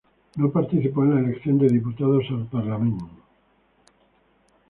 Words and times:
No 0.37 0.49
participó 0.49 1.03
en 1.03 1.13
la 1.13 1.19
elección 1.19 1.59
de 1.59 1.69
diputados 1.69 2.25
al 2.31 2.47
Parlacen. 2.47 2.97